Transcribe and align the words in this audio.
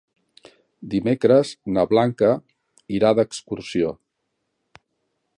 Dimecres 0.93 1.51
na 1.75 1.83
Blanca 1.91 2.31
irà 2.99 3.11
d'excursió. 3.19 3.93